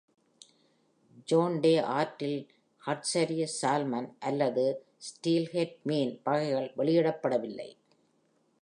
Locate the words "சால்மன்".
3.61-4.09